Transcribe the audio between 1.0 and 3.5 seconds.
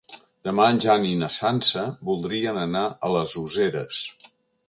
i na Sança voldrien anar a les